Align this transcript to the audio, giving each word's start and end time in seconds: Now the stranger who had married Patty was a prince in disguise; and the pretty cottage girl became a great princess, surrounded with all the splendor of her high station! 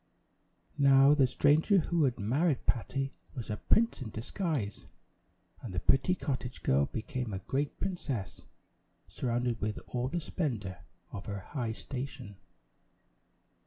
Now 0.79 1.13
the 1.13 1.27
stranger 1.27 1.77
who 1.77 2.05
had 2.05 2.19
married 2.19 2.65
Patty 2.65 3.13
was 3.35 3.51
a 3.51 3.57
prince 3.57 4.01
in 4.01 4.09
disguise; 4.09 4.87
and 5.61 5.75
the 5.75 5.79
pretty 5.79 6.15
cottage 6.15 6.63
girl 6.63 6.87
became 6.87 7.31
a 7.33 7.37
great 7.45 7.79
princess, 7.79 8.41
surrounded 9.07 9.61
with 9.61 9.77
all 9.89 10.07
the 10.07 10.19
splendor 10.19 10.79
of 11.11 11.27
her 11.27 11.41
high 11.41 11.73
station! 11.73 12.37